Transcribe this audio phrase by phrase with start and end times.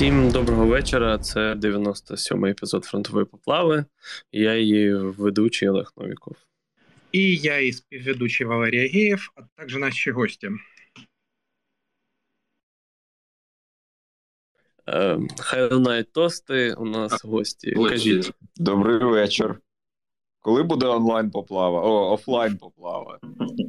[0.00, 1.18] Всім доброго вечора.
[1.18, 3.84] Це 97-й епізод фронтової поплави.
[4.32, 6.36] Я її ведучий Олег Новіков.
[7.12, 10.50] І я і співведучий Валерій Агеєв, а також наші гості.
[14.88, 16.74] Е, хай лунають тости.
[16.74, 17.72] У нас гості.
[17.72, 18.32] Кажіть.
[18.56, 19.60] Добрий вечір.
[20.40, 21.82] Коли буде онлайн поплава?
[21.82, 23.20] О, офлайн поплава.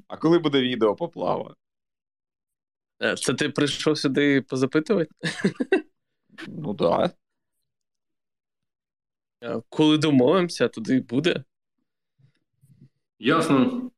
[0.08, 1.56] А коли буде відео поплава?
[3.04, 5.12] Е, Це ти прийшов сюди позапитувати?
[6.48, 7.16] Ну так.
[9.44, 11.44] Е, Коли домовимося, туди й буде.
[13.20, 13.92] Ясно.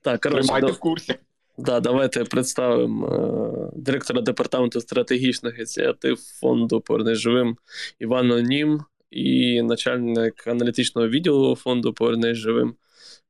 [0.00, 1.14] Так, коротше, Тримайте да, в курсі.
[1.58, 7.56] да, давайте представимо е, директора департаменту стратегічних ініціатив фонду «Повернись живим
[7.98, 12.74] Іван Онім і начальник аналітичного відділу фонду «Повернись живим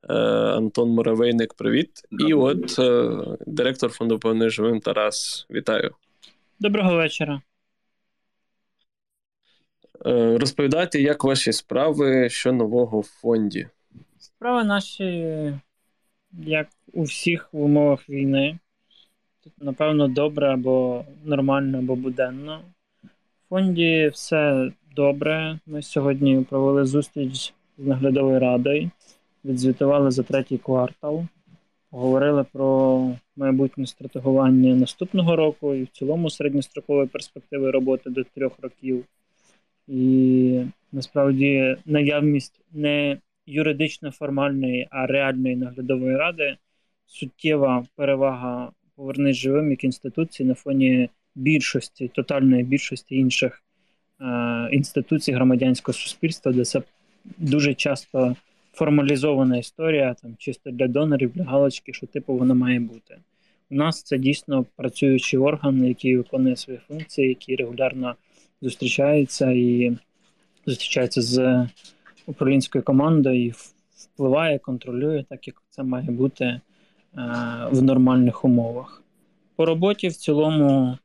[0.09, 0.15] е,
[0.57, 1.55] Антон Муравейник.
[1.55, 1.91] Привіт.
[2.29, 3.11] І от е,
[3.47, 5.47] директор фонду «Повернись живим Тарас.
[5.51, 5.95] Вітаю.
[6.61, 7.43] Доброго вечора.
[10.07, 13.67] Е, Розповідайте, як ваші справи, що нового в фонді.
[14.19, 15.05] Справи наші,
[16.33, 18.59] як у всіх в умовах війни.
[19.45, 22.61] Тут, напевно, добре або нормально, або буденно.
[23.03, 23.09] В
[23.49, 25.59] фонді все добре.
[25.67, 28.91] Ми сьогодні провели зустріч з наглядовою радою,
[29.45, 31.25] відзвітували за третій квартал,
[31.91, 39.05] поговорили про майбутнє стратегування наступного року і в цілому середньострокової перспективи роботи до трьох років.
[39.89, 40.61] І
[40.93, 46.57] насправді наявність не юридично формальної, а реальної наглядової ради
[47.07, 53.63] суттєва перевага повернись живим як інституції на фоні більшості, тотальної більшості інших
[54.21, 56.83] е, інституцій громадянського суспільства, де це
[57.39, 58.37] дуже часто
[58.73, 63.19] формалізована історія, там чисто для донорів, для галочки, що типу воно має бути.
[63.71, 68.15] У нас це дійсно працюючий орган, який виконує свої функції, який регулярно
[68.63, 69.97] зустрічається і
[70.67, 71.67] зустрічається з
[72.27, 73.53] управлінською командою і
[73.97, 76.61] впливає, контролює, так як це має бути е,
[77.71, 79.03] в нормальних умовах.
[79.57, 80.99] По роботі в цілому,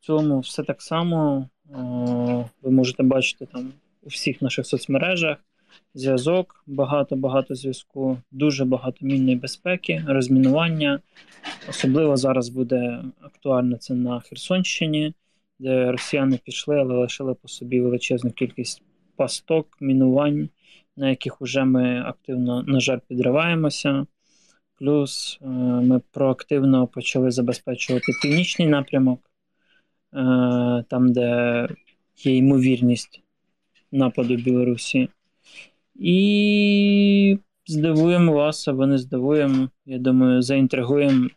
[0.00, 1.48] в цілому все так само.
[1.70, 3.72] Е, ви можете бачити там
[4.02, 5.36] у всіх наших соцмережах
[5.94, 11.00] зв'язок, багато-багато зв'язку, дуже багато мінної безпеки, розмінування.
[11.68, 15.14] Особливо зараз буде актуально це на Херсонщині,
[15.62, 18.82] де росіяни пішли, але лишили по собі величезну кількість
[19.16, 20.48] пасток, мінувань,
[20.96, 24.06] на яких вже ми активно, на жаль, підриваємося.
[24.78, 31.68] Плюс е, ми проактивно почали забезпечувати північний напрямок, е, там, де
[32.24, 33.22] є ймовірність
[33.92, 35.08] нападу Білорусі.
[35.94, 41.28] І здивуємо вас, або не здивуємо, я думаю, заінтригуємо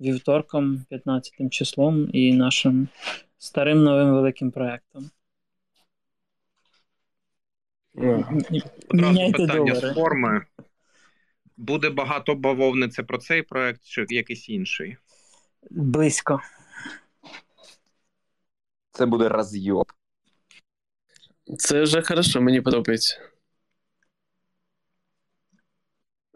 [0.00, 2.88] вівторком, 15 числом і нашим
[3.44, 5.10] старим новим великим проєктом.
[7.94, 8.52] Одразу
[8.92, 9.90] Міняйте питання долари.
[9.90, 10.46] з форми.
[11.56, 14.96] Буде багато бавовни це про цей проект чи якийсь інший?
[15.70, 16.40] Близько.
[18.90, 19.92] Це буде розйоб.
[21.58, 23.30] Це вже хорошо, мені подобається.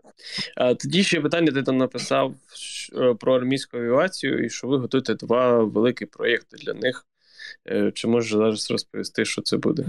[0.04, 0.07] А,
[0.78, 2.34] тоді ще питання, ти там написав
[3.20, 7.06] про армійську авіацію, і що ви готуєте два великі проєкти для них.
[7.70, 9.84] Е, Чи можеш зараз розповісти, що це буде?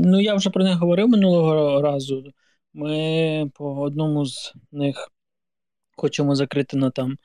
[0.00, 2.32] Ну, я вже про них говорив минулого разу.
[2.74, 5.08] Ми по одному з них
[5.96, 7.18] хочемо закрити на там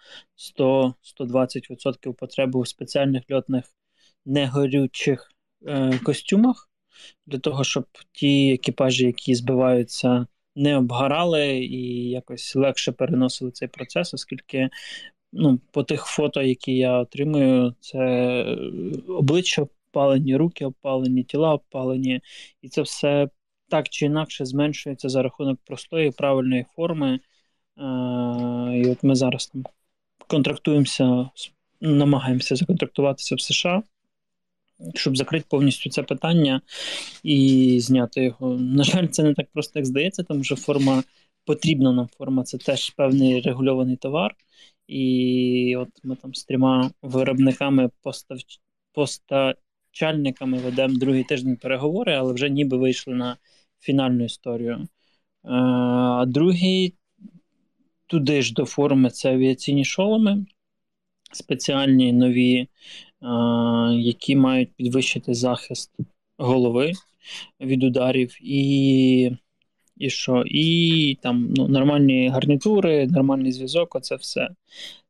[0.60, 3.66] 100-120% потребу в спеціальних льотних
[4.26, 5.32] негорючих
[5.68, 6.70] е, костюмах,
[7.26, 14.14] для того, щоб ті екіпажі, які збиваються, не обгорали і якось легше переносили цей процес,
[14.14, 14.70] оскільки
[15.34, 18.58] ну, по тих фото, які я отримую, це е,
[19.08, 22.22] обличчя обпалені, руки обпалені, тіла обпалені,
[22.62, 23.30] і це все
[23.70, 27.14] так чи інакше зменшується за рахунок простої правильної форми.
[27.14, 27.20] Е,
[28.78, 29.64] і от ми зараз там
[30.28, 31.30] контрактуємося,
[31.82, 33.84] намагаємося законтрактуватися в США,
[34.96, 36.62] щоб закрити повністю це питання
[37.24, 38.58] і зняти його.
[38.58, 41.04] На жаль, це не так просто, як здається, тому що форма
[41.46, 44.36] потрібна нам форма, це теж певний регульований товар.
[44.88, 48.38] І от ми там з трьома виробниками постав...
[48.94, 53.38] постачальниками ведемо другий тиждень переговори, але вже ніби вийшли на
[53.80, 54.76] фінальну історію.
[54.76, 54.88] Е,
[55.50, 56.96] А другий
[58.08, 60.46] туди ж до форми це авіаційні шоломи,
[61.32, 62.68] спеціальні нові,
[63.92, 65.92] які мають підвищити захист
[66.38, 66.92] голови
[67.62, 68.38] від ударів.
[68.42, 69.32] І
[69.98, 70.44] І що?
[70.46, 74.50] І там ну, нормальні гарнітури, нормальний зв'язок, оце все.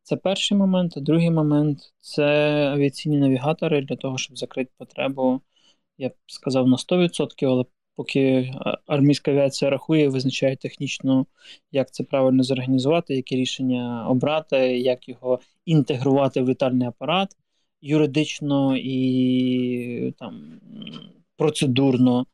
[0.03, 0.93] Це перший момент.
[0.97, 2.25] А другий момент це
[2.73, 5.41] авіаційні навігатори для того, щоб закрити потребу,
[5.97, 7.65] я б сказав, на 100%, але
[7.95, 8.53] поки
[8.87, 11.25] армійська авіація рахує, визначає технічно,
[11.71, 17.37] як це правильно зорганізувати, які рішення обрати, як його інтегрувати в літальний апарат
[17.85, 20.59] юридично і там
[21.37, 22.25] процедурно,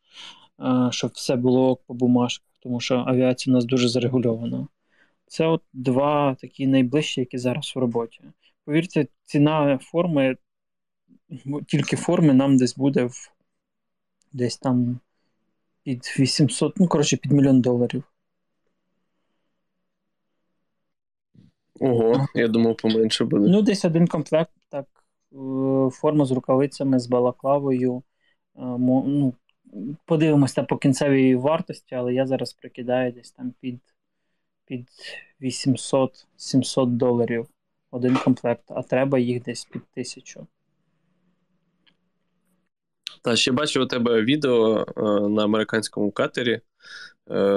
[0.89, 4.67] щоб все було по бумажках, тому що авіація у нас дуже зарегульована.
[5.27, 8.21] Це от два такі найближчі, які зараз в роботі.
[8.65, 10.37] Повірте, ціна форми,
[11.67, 13.33] тільки форми нам десь буде в
[14.33, 14.99] десь там
[15.83, 18.03] під 800, ну, коротше, під мільйон доларів.
[21.79, 23.49] Ого, я думав, поменше буде.
[23.49, 24.51] Ну, десь один комплект,
[25.33, 27.97] е, форма з рукавицями, з балаклавою.
[27.97, 28.01] Е,
[28.55, 29.33] ну,
[30.05, 33.79] Подивимося по кінцевій вартості, але я зараз прикидаю десь там під
[34.65, 34.87] під
[35.41, 37.47] 800-700 доларів
[37.91, 40.47] один комплект, а треба їх десь під тисячу.
[43.21, 46.51] Та ще бачу у тебе відео е, на американському катері.
[46.51, 46.61] Е,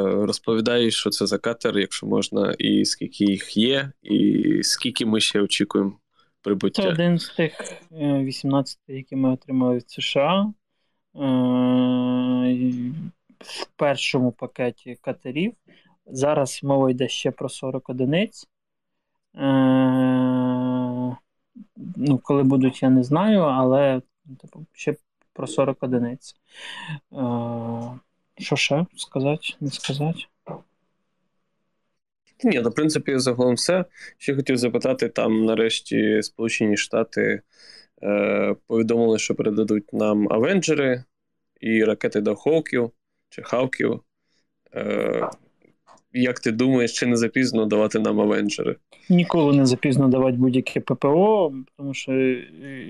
[0.02, 5.40] розповідаєш, що це за катер, якщо можна, і скільки їх є, і скільки ми ще
[5.40, 5.98] очікуємо
[6.44, 6.82] прибуття.
[6.82, 7.52] Це один з тих
[7.92, 10.52] 18, е, які ми отримали від США.
[11.16, 11.20] Е,
[13.38, 15.52] в першому пакеті катерів.
[16.06, 18.48] Зараз мова йде ще про 40 одиниць.
[19.34, 19.40] Е,
[21.96, 24.02] ну, Коли будуть, я не знаю, але
[24.40, 24.96] типу, ще
[25.32, 26.36] про 40 одиниць.
[28.38, 30.18] Що ще сказати, не сказати?
[32.44, 33.84] Ні, ну, в принципі, загалом все.
[34.18, 37.42] Ще хотів запитати, там нарешті Сполучені Штати
[38.02, 41.04] е, повідомили, що передадуть нам Авенджери
[41.60, 42.90] і ракети до Хоків
[43.28, 44.00] чи Хавків.
[44.74, 45.28] Е,
[46.12, 48.76] як ти думаєш, чи не запізно давати нам Авенджери?
[49.08, 52.12] Ніколи не запізно давати будь-яке ППО, тому що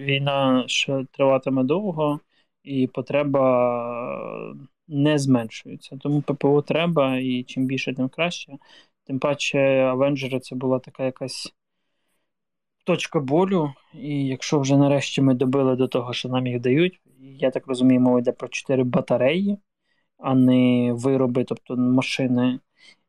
[0.05, 2.21] війна ще триватиме довго,
[2.65, 4.55] і потреба
[4.89, 5.99] не зменшується.
[6.01, 8.53] Тому ППО треба, і чим більше, тим краще.
[9.07, 11.55] Тим паче, Авенджери це була така якась
[12.85, 13.73] точка болю.
[13.95, 18.01] І якщо вже нарешті ми добили до того, що нам їх дають, я так розумію,
[18.01, 19.59] мова йде про 4 батареї,
[20.19, 22.61] а не вироби, тобто машини.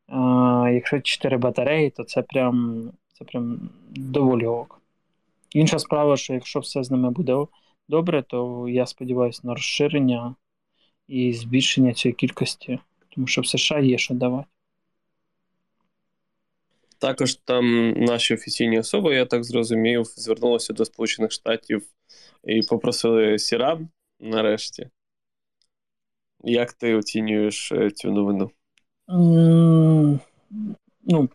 [0.06, 4.80] А, Якщо 4 батареї, то це прям це прям доволі ок.
[5.50, 7.46] Інша справа, що якщо все з ними буде
[7.88, 10.34] добре, то я сподіваюся на розширення
[11.08, 12.78] і збільшення цієї кількості,
[13.08, 14.48] тому що в США є що давати.
[16.98, 21.82] Також там наші офіційні особи, я так зрозумів, звернулися до Сполучених Штатів
[22.44, 23.88] і попросили Сірам
[24.20, 24.88] нарешті.
[26.44, 28.50] Як ти оцінюєш е, цю новину?
[31.08, 31.28] Ну,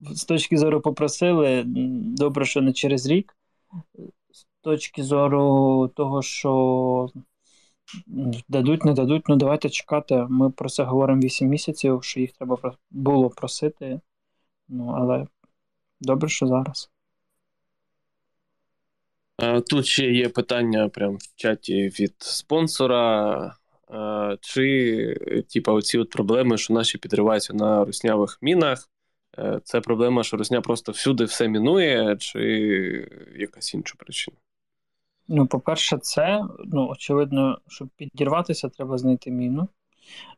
[0.00, 1.62] З точки зору попросили,
[2.16, 3.36] добре, що не через рік.
[4.32, 7.08] З точки зору того, що
[8.48, 10.26] дадуть, не дадуть, ну давайте чекати.
[10.30, 14.00] Ми про це говоримо 8 місяців, що їх треба було просити.
[14.68, 15.26] Ну, але
[16.00, 16.90] добре, що зараз.
[19.70, 23.56] Тут ще є питання прямо в чаті від спонсора.
[24.40, 28.88] Чи, типа, оці от проблеми, що наші підриваються на руснявих мінах,
[29.38, 32.40] е, це проблема, що русня просто всюди все мінує, чи
[33.36, 34.36] якась інша причина?
[35.28, 39.68] Ну, по-перше, це ну, очевидно, щоб підірватися, треба знайти міну.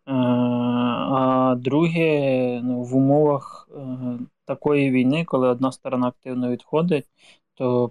[0.08, 3.80] Е, а друге, ну, в умовах е,
[4.44, 7.06] такої війни, коли одна сторона активно відходить,
[7.54, 7.90] то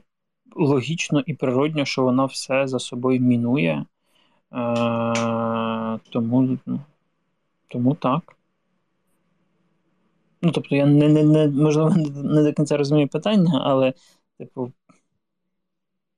[0.56, 3.86] логічно і природньо, що вона все за собою мінує.
[4.54, 6.80] Е, тому ну,
[7.68, 8.38] тому так.
[10.42, 13.94] Ну, тобто, я не, не, не, можливо, не до кінця розумію питання, але,
[14.38, 14.72] типу.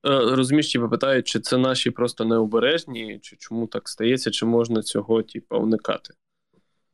[0.06, 4.82] Е, розумієш, тебе питають, чи це наші просто необережні, чи чому так стається, чи можна
[4.82, 6.14] цього, типу, уникати?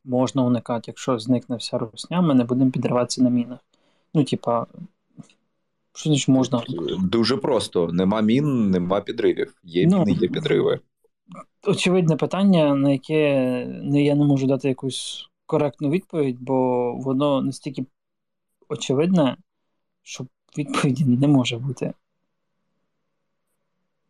[0.05, 3.59] Можна уникати, якщо зникне вся русня, ми не будемо підриватися на мінах.
[4.13, 4.67] Ну, типа,
[5.93, 6.63] що значить можна?
[6.99, 9.53] Дуже просто: нема мін, нема підривів.
[9.63, 10.79] Є ну, міни, є підриви
[11.67, 17.85] очевидне питання, на яке не я не можу дати якусь коректну відповідь, бо воно настільки
[18.69, 19.37] очевидне,
[20.03, 20.25] що
[20.57, 21.93] відповіді не може бути.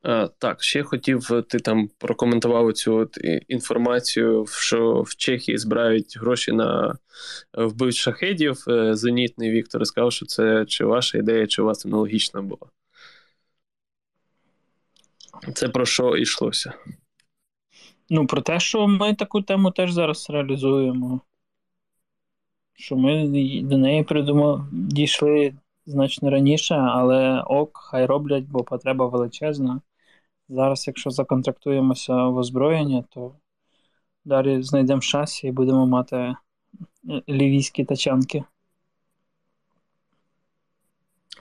[0.01, 6.17] А, Так, ще хотів, е, ти там прокоментував цю от інформацію, що в Чехії збирають
[6.17, 6.97] гроші на
[7.57, 8.63] е, вбивць шахедів.
[8.67, 12.71] Е, зенітний Віктор сказав, що це чи ваша ідея, чи у вас аналогічна була.
[15.53, 16.73] Це про що йшлося?
[18.09, 21.21] Ну, про те, що ми таку тему теж зараз реалізуємо.
[22.73, 23.27] що ми
[23.63, 25.53] до неї придумали, дійшли
[25.87, 29.81] значно раніше, але ок, хай роблять, бо потреба величезна.
[30.49, 33.35] Зараз, якщо законтрактуємося в озброєння, то
[34.25, 36.35] далі знайдемо шасі і будемо мати е,
[37.29, 38.43] лівійські тачанки.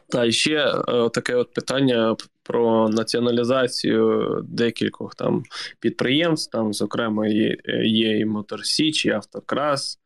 [0.09, 5.43] Та і ще е, таке от питання про націоналізацію декількох там
[5.81, 6.53] підприємств.
[6.53, 9.99] Там, зокрема, є, є і Моторсіч, і Автокрас,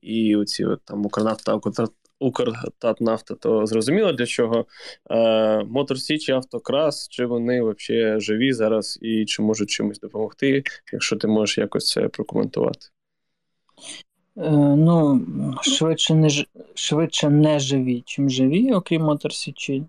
[0.00, 1.54] і оці от там Укрнафта,
[2.20, 4.66] Укртатнафта, то зрозуміло для чого.
[5.10, 11.16] Е, Моторсіч і Автокрас, чи вони взагалі живі зараз і чи можуть чимось допомогти, якщо
[11.16, 12.86] ти можеш якось це прокоментувати.
[14.36, 15.26] Е, ну,
[15.62, 16.28] швидше не
[16.74, 19.84] швидше не живі, чим живі, окрім Моторсічі.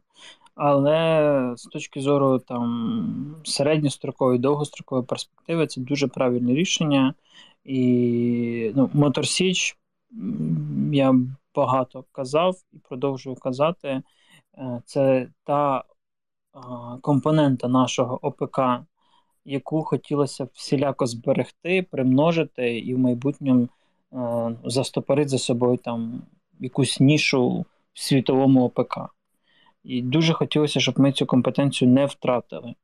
[0.56, 7.14] Але з точки зору там середньострокової, довгострокової перспективи, це дуже правильне рішення.
[7.66, 9.78] І ну, Моторсіч
[10.92, 11.16] я
[11.58, 14.02] багато казав і продовжую казати,
[14.58, 15.84] е, це та
[17.02, 18.60] компонента нашого ОПК,
[19.46, 23.68] яку хотілося всіляко зберегти, примножити і в майбутньому
[24.14, 26.22] е, застопорити за собою там
[26.60, 28.98] якусь нішу в світовому ОПК.
[29.84, 32.76] І дуже хотілося, щоб ми цю компетенцію не втратили.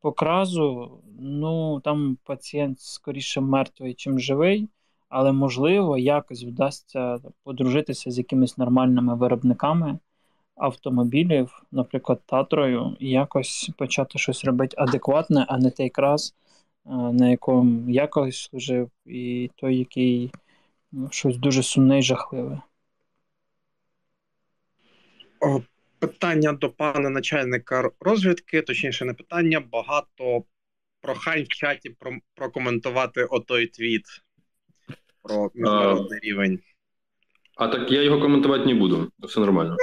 [0.00, 0.90] По кразу,
[1.20, 4.68] ну там пацієнт скоріше мертвий, чим живий,
[5.08, 9.98] але можливо якось вдасться подружитися з якимись нормальними виробниками
[10.56, 16.34] автомобілів, наприклад, Татрою, і якось почати щось робити адекватне, а не той крас,
[16.86, 20.30] е, на якому якось служив, і той, який
[20.92, 22.60] ну, щось дуже сумне і жахливе.
[25.98, 30.44] Питання до пана начальника розвідки, точніше, не питання, багато
[31.00, 34.04] прохань в чаті про, прокоментувати отой твіт
[35.26, 36.58] про міжнародний а, рівень.
[37.56, 39.10] А так я його коментувати не буду.
[39.22, 39.76] Все нормально.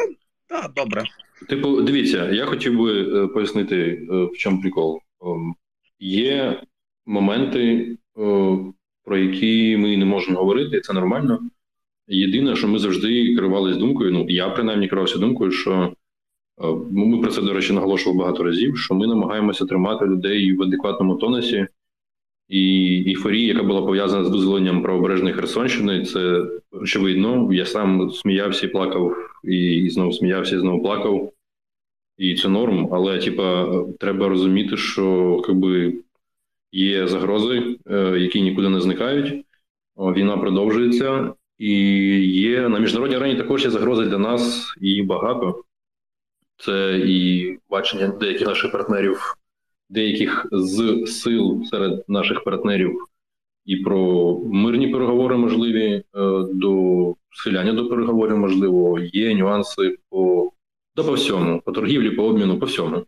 [0.48, 1.04] Так, добре.
[1.50, 3.78] Типу, дивіться, я хотів би е, пояснити,
[4.12, 5.00] е, в чому прикол.
[5.22, 5.56] Ем,
[6.00, 6.62] є
[7.06, 8.58] моменти, е,
[9.04, 11.40] про які ми не можемо говорити, це нормально.
[12.08, 15.94] Єдине, що ми завжди керувалися думкою, ну я принаймні керувався думкою, що
[16.92, 21.16] ми про це, до речі, наголошували багато разів, що ми намагаємося тримати людей в адекватному
[21.16, 21.68] тонусі.
[22.48, 27.54] І ейфорія, яка була пов'язана з дозволенням правобережної Херсонщини, це очевидно.
[27.54, 31.34] Я сам сміявся і плакав, і знову сміявся, і знову плакав.
[32.18, 32.90] І це норм.
[32.92, 33.68] Але, типа,
[34.00, 35.94] треба розуміти, що якби,
[36.72, 39.46] є загрози, е, які нікуди не зникають.
[39.98, 41.74] Війна продовжується, і
[42.26, 45.64] є на міжнародній арені також є загрози для нас і багато.
[46.58, 49.38] Це і бачення деяких наших партнерів
[49.94, 52.98] деяких з сил серед наших партнерів
[53.66, 56.04] і про мирні переговори можливі е,
[56.54, 60.52] до схиляння до переговорів, можливо, є нюанси по
[60.96, 63.06] да по всьому, по торгівлі, по обміну, по всьому.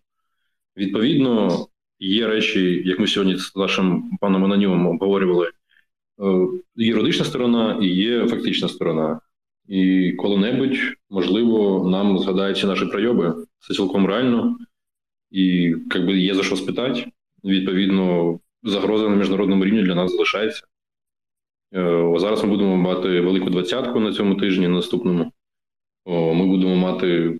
[0.78, 1.66] Відповідно,
[2.00, 5.48] є речі, як ми сьогодні з нашим паном Анонімом обговорювали.
[5.48, 9.20] Е, юридична сторона і є фактична сторона.
[9.68, 10.78] І коли-небудь,
[11.10, 13.36] можливо, нам згадаються наші пройоби.
[13.60, 14.58] Це цілком реально
[15.32, 17.12] і якби є за що спитати.
[17.44, 20.64] Відповідно, загроза на міжнародному рівні для нас залишається.
[21.76, 25.32] Е, зараз ми будемо мати велику двадцятку на цьому тижні, наступному.
[26.08, 27.40] Ми будемо мати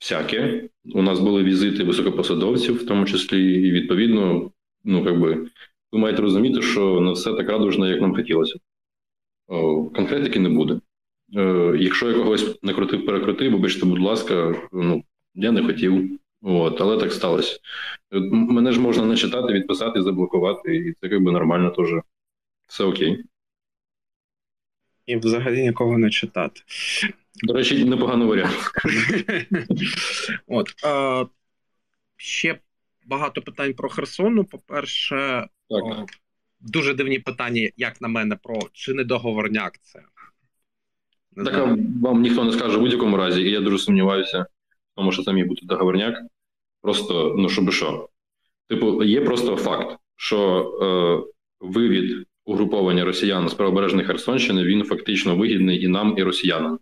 [0.00, 0.68] всяке.
[0.94, 4.50] У нас були візити високопосадовців, в тому числі, і відповідно,
[4.84, 5.48] ну якби
[5.92, 8.58] ви маєте розуміти, що не все так радужно, як нам хотілося.
[9.94, 10.80] Конкретики не буде.
[11.36, 15.04] Е, якщо я когось накрутив, перекрутив, вибачте, будь ласка, ну
[15.34, 16.18] я не хотів.
[16.42, 17.58] От, але так сталося.
[18.30, 21.88] Мене ж можна не читати, відписати, заблокувати, і це якби нормально теж.
[22.66, 23.24] Все окей.
[25.06, 26.60] І взагалі нікого не читати.
[27.42, 28.72] До речі, непоганий варіант.
[30.46, 31.24] От а,
[32.16, 32.58] ще
[33.06, 34.44] багато питань про Херсону.
[34.44, 36.06] По-перше, о,
[36.60, 40.02] дуже дивні питання, як на мене, про чи не договорняк це.
[41.32, 44.46] Не так вам ніхто не скаже в будь-якому разі, і я дуже сумніваюся
[45.12, 46.14] що це міг бути договорняк.
[46.82, 48.08] Просто ну щоб що.
[48.68, 50.38] Типу, є просто факт, що
[50.82, 56.78] е, вивід угруповання росіян з правобережної Херсонщини він фактично вигідний і нам, і росіянам.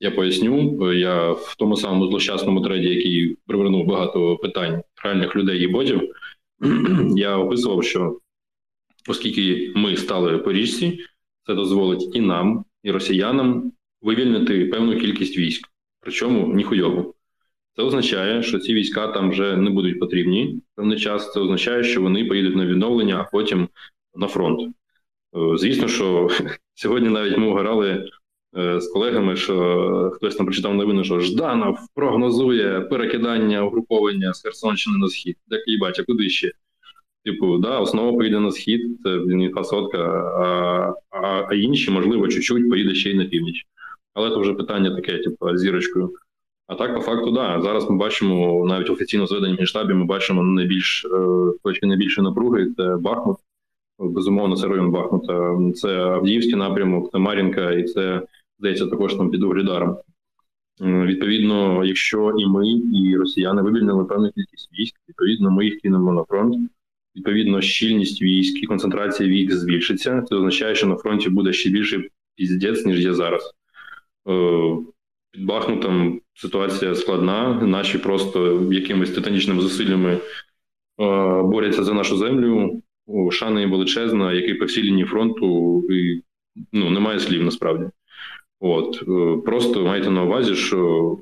[0.00, 5.68] Я поясню, я в тому самому злощасному треді, який привернув багато питань реальних людей і
[5.68, 6.14] ботів,
[7.16, 8.18] я описував, що
[9.08, 11.04] оскільки ми стали по річці,
[11.46, 13.72] це дозволить і нам, і росіянам
[14.02, 15.68] вивільнити певну кількість військ,
[16.00, 17.14] причому ніхуйову.
[17.78, 21.32] Це означає, що ці війська там вже не будуть потрібні певний час.
[21.32, 23.68] Це означає, що вони поїдуть на відновлення, а потім
[24.14, 24.60] на фронт.
[24.60, 26.28] Е, звісно, що
[26.74, 28.10] сьогодні навіть ми вгорали
[28.52, 35.08] з колегами, що хтось там прочитав новину, що Жданов прогнозує перекидання угруповання з Херсонщини на
[35.08, 35.36] схід.
[35.50, 36.52] Так і бачить, куди ще?
[37.24, 42.94] Типу, да, основа поїде на схід, це сотка, а, а а, інші, можливо, чуть-чуть поїде
[42.94, 43.66] ще й на північ.
[44.14, 46.14] Але це вже питання таке, типу, зірочкою.
[46.68, 47.60] А так, по факту, да.
[47.62, 51.08] Зараз ми бачимо навіть офіційно зведення Генштабі, ми бачимо найбільш е,
[51.64, 53.36] точки найбільшої напруги це Бахмут.
[53.98, 55.58] Безумовно, це район Бахмута.
[55.74, 58.22] Це Авдіївський напрямок, це Мар'їнка, і це
[58.58, 59.96] здається також там під Углідаром.
[60.80, 66.24] Відповідно, якщо і ми, і росіяни вивільнили певну кількість військ, відповідно, ми їх кинемо на
[66.24, 66.70] фронт.
[67.16, 70.22] Відповідно, щільність військ і концентрація військ збільшиться.
[70.22, 72.04] Це означає, що на фронті буде ще більше
[72.36, 73.54] піздець, ніж є зараз.
[75.28, 77.54] Е, під Бахмутом ситуація складна.
[77.54, 80.20] Наші просто якимись титанічними зусиллями е,
[81.42, 82.82] борються за нашу землю.
[83.30, 86.22] Шана їм величезна, який по всій лінії фронту і
[86.72, 87.84] ну, немає слів насправді.
[88.60, 91.18] От е, Просто майте на увазі, що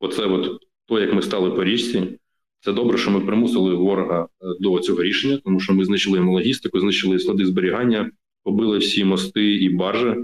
[0.00, 2.18] оце от то, як ми стали по річці,
[2.60, 4.28] це добре, що ми примусили ворога
[4.60, 8.10] до цього рішення, тому що ми знищили йому логістику, знищили склади зберігання,
[8.42, 10.14] побили всі мости і баржі.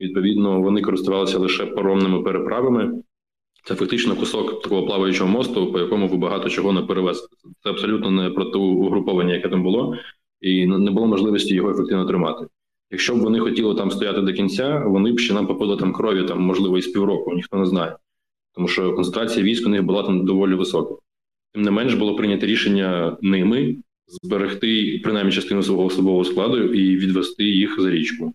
[0.00, 3.02] Відповідно, вони користувалися лише паромними переправами.
[3.64, 7.36] Це фактично кусок такого плаваючого мосту, по якому ви багато чого не перевезете.
[7.62, 9.96] Це абсолютно не проти угруповання, яке там було,
[10.40, 12.46] і не було можливості його ефективно тримати.
[12.90, 16.28] Якщо б вони хотіли там стояти до кінця, вони б ще нам попили там крові,
[16.28, 17.96] там можливо і з півроку, ніхто не знає,
[18.54, 20.94] тому що концентрація військ у них була там доволі висока.
[21.52, 27.44] Тим не менш було прийнято рішення ними зберегти принаймні частину свого особового складу і відвести
[27.44, 28.34] їх за річку.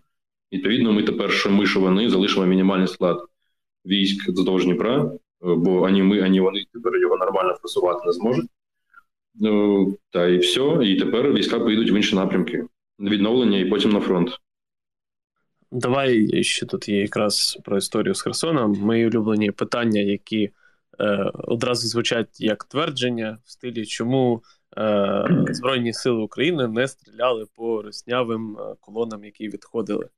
[0.52, 3.24] Відповідно, ми тепер, що ми, що вони, залишимо мінімальний склад
[3.86, 8.46] військ вздовж Дніпра, бо ані ми, ані вони тепер його нормально просувати не зможуть.
[9.34, 10.78] Ну, Та і все.
[10.82, 12.64] І тепер війська поїдуть в інші напрямки
[12.98, 14.30] відновлення і потім на фронт.
[15.72, 18.72] Давай ще тут є якраз про історію з Херсоном.
[18.72, 20.50] Мої улюблені питання, які
[21.00, 24.42] е, одразу звучать як твердження в стилі, чому
[24.78, 30.08] е, Збройні Сили України не стріляли по руснявим е, колонам, які відходили.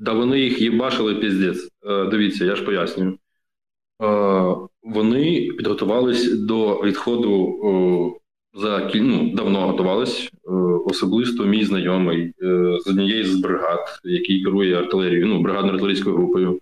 [0.00, 1.68] Да вони їх їбашили піздець.
[1.86, 3.18] Е, дивіться, я ж пояснюю.
[4.02, 8.16] Е, вони підготувались до відходу
[8.54, 10.30] за ну, давно готувались.
[10.84, 12.32] Особисто мій знайомий
[12.84, 16.60] з однієї з бригад, який керує артилерією, ну бригадно-артилерійською групою.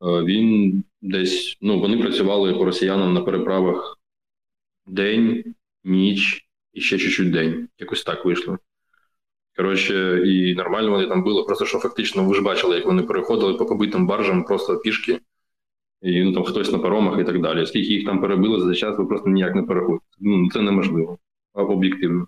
[0.00, 3.98] Він десь ну вони працювали по росіянам на переправах
[4.86, 7.68] день, ніч і ще чуть-чуть день.
[7.78, 8.58] Якось так вийшло.
[9.56, 11.42] Коротше, і нормально вони там були.
[11.42, 15.20] Просто що фактично ви ж бачили, як вони переходили по побитим баржам просто пішки,
[16.02, 17.66] і ну, там хтось на паромах і так далі.
[17.66, 20.04] Скільки їх там перебили за час, ви просто ніяк не переходите.
[20.20, 21.18] Ну, Це неможливо
[21.54, 22.26] об'єктивно.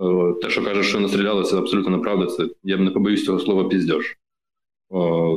[0.00, 2.26] Е, те, що каже, що настріляли, це абсолютно неправда.
[2.26, 4.18] Це я б не побоюсь цього слова піздьош.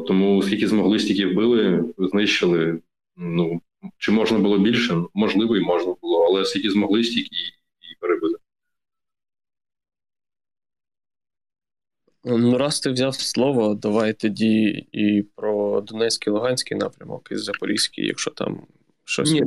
[0.07, 2.79] Тому скільки змогли, стільки вбили, знищили.
[3.17, 3.61] Ну
[3.97, 5.03] чи можна було більше?
[5.13, 7.35] Можливо, і можна було, але скільки змогли, стільки
[7.81, 8.35] і перебили.
[12.25, 18.31] Ну, раз ти взяв слово, давай тоді і про Донецький Луганський напрямок, і Запорізький, якщо
[18.31, 18.57] там
[19.03, 19.31] щось.
[19.31, 19.43] Ні,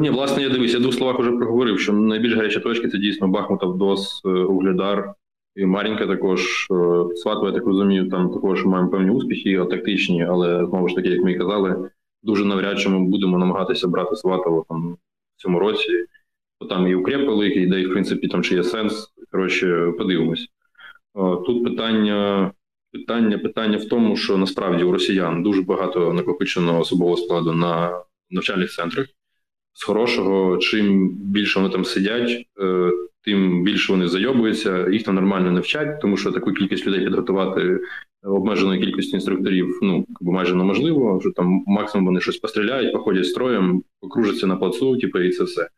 [0.00, 2.98] ні, власне, я дивись, я в двох словах вже проговорив, що найбільш гарячі точки це
[2.98, 5.14] дійсно Бахмут, Авдос, е, Углядар
[5.56, 6.66] і Марінка також.
[6.70, 11.08] Е, Сватова, я так розумію, там також маємо певні успіхи, тактичні, але знову ж таки,
[11.08, 11.90] як ми і казали,
[12.22, 14.92] дуже навряд чи ми будемо намагатися брати Сватово там
[15.36, 15.88] в цьому році.
[16.60, 19.12] Бо там і укреп великий, де і в принципі там чи є сенс.
[19.30, 20.48] Коротше, подивимось.
[21.46, 22.52] Тут питання
[22.94, 28.70] питання, питання в тому, що насправді у росіян дуже багато накопиченого особового складу на навчальних
[28.70, 29.06] центрах.
[29.72, 32.90] З хорошого, чим більше вони там сидять, е,
[33.22, 37.80] тим більше вони зайобуються, їх там нормально не вчать, тому що таку кількість людей підготувати
[38.22, 41.20] обмеженої кількості інструкторів ну майже неможливо.
[41.20, 45.68] Що там максимум вони щось постріляють, походять строєм, покружаться на плацу, типу, і це все.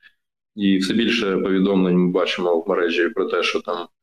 [0.57, 3.96] І все більше повідомлень ми бачимо в мережі про те, що там Е,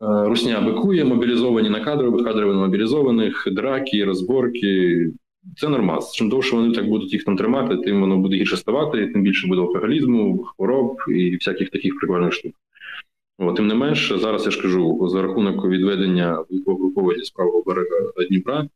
[0.00, 5.12] русня бикує, мобілізовані на кадрових, кадрові на мобілізованих, драки, розборки.
[5.56, 6.00] Це нормально.
[6.14, 9.48] Чим довше вони так будуть їх там тримати, тим воно буде гірше ставати, тим більше
[9.48, 12.52] буде алкоголізму, хвороб і всяких таких прикольних штук.
[13.38, 18.12] О, тим не менш, зараз я ж кажу, за рахунок відведення угруповання з правого берега
[18.28, 18.68] Дніпра,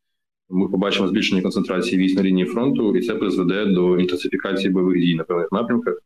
[0.50, 5.14] ми побачимо збільшення концентрації військ на лінії фронту, і це призведе до інтенсифікації бойових дій
[5.14, 6.02] на певних напрямках.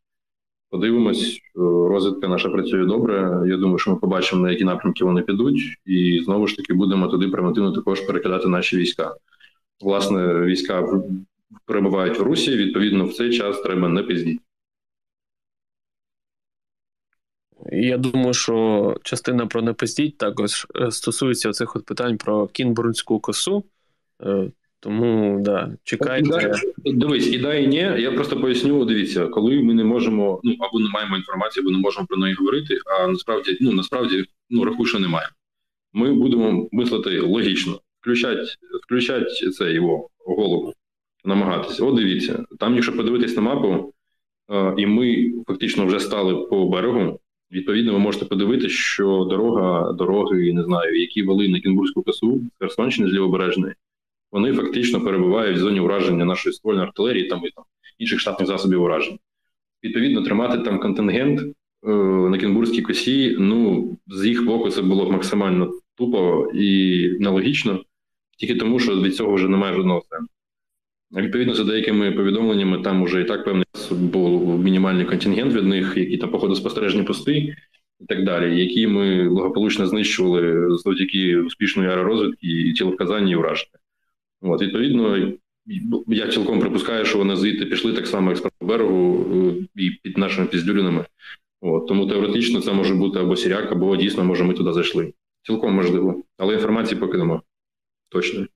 [0.70, 3.42] Подивимось, е, розвідка наша працює добре.
[3.46, 7.08] Я думаю, що ми побачимо, на які напрямки вони підуть, і знову ж таки будемо
[7.08, 9.16] туди превентивно також перекидати наші війська.
[9.80, 11.02] Власне, війська
[11.66, 12.56] перебувають в Русі.
[12.56, 14.40] Відповідно, в цей час треба не піздіть.
[17.72, 23.64] Я думаю, що частина про непиздіть також е, стосується цих питань про кінбурнську косу.
[24.84, 26.52] Тому да, чекайте.
[26.84, 28.02] Дивись, ідеї ні.
[28.02, 28.84] Я просто поясню.
[28.84, 32.34] Дивіться, коли ми не можемо, ну або не маємо інформації, або не можемо про неї
[32.34, 32.78] говорити.
[32.86, 35.28] А насправді, ну насправді, ну рахуй, що немає.
[35.92, 40.72] Ми будемо мислити логічно, включать, включать це його голову,
[41.24, 41.84] намагатися.
[41.84, 43.92] От дивіться, там, якщо подивитись на мапу,
[44.50, 47.20] е, і ми фактично вже стали по берегу.
[47.52, 53.10] Відповідно, ви можете подивитися, що дорога, дороги, не знаю, які вели на Кінбурзьку косу Херсонщини
[53.10, 53.74] з Лівобережної,
[54.34, 57.64] вони фактично перебувають в зоні ураження нашої ствольної артилерії там і там
[57.98, 59.18] інших штатних засобів ураження.
[59.84, 61.92] Відповідно, тримати там контингент е,
[62.30, 63.36] на Кінбурзькій косі.
[63.38, 67.80] Ну з їх боку, це було б максимально тупо і нелогічно,
[68.38, 70.28] тільки тому, що від цього вже немає жодного сенсу.
[71.26, 76.16] Відповідно, за деякими повідомленнями, там вже і так певний був мінімальний контингент від них, які
[76.16, 77.56] там походоспостережні пости
[78.00, 83.83] і так далі, які ми благополучно знищували завдяки успішної аеророзвідки і тіловказання і враження.
[84.44, 85.32] От, Відповідно,
[86.06, 90.18] я цілком припускаю, що вони звідти пішли так само, як з берегу е, і під
[90.18, 91.04] нашими піздюлінами.
[91.60, 95.12] От, Тому теоретично це може бути або сіряк, або дійсно, може, ми туди зайшли.
[95.42, 96.22] Цілком можливо.
[96.38, 97.42] Але інформації поки нема.
[98.08, 98.46] Точно.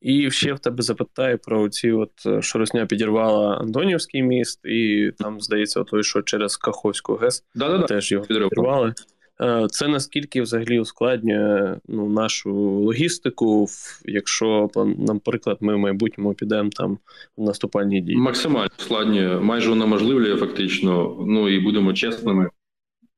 [0.00, 5.10] І ще в тебе запитаю про ці, от е, що Росня підірвала Антонівський міст, і
[5.18, 7.86] там, здається, той, що через Каховську ГЕС Да-да-да.
[7.86, 8.94] теж його підірвали.
[9.40, 13.66] Е, це наскільки взагалі ускладнює ну, нашу логістику,
[14.04, 16.98] якщо, наприклад, ми в майбутньому підемо там
[17.36, 18.16] в наступальні дії?
[18.16, 21.16] Максимально ускладнює, майже унеможливлює фактично.
[21.26, 22.50] Ну і будемо чесними.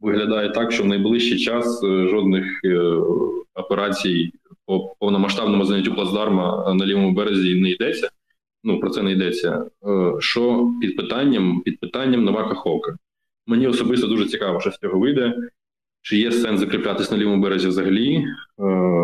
[0.01, 2.79] Виглядає так, що в найближчий час е, жодних е,
[3.55, 4.33] операцій
[4.67, 8.09] по повномасштабному заняттю плацдарма на лівому березі не йдеться.
[8.65, 9.67] Ну про це не йдеться.
[10.19, 12.97] Що під питанням під питанням нова каховка?
[13.47, 15.35] Мені особисто дуже цікаво, що з цього вийде.
[16.07, 18.27] Чи є сенс закріплятись на лівому березі взагалі, е,